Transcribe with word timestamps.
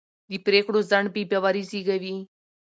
د 0.29 0.31
پرېکړو 0.45 0.79
ځنډ 0.89 1.07
بې 1.15 1.23
باوري 1.31 1.63
زېږوي 1.69 2.15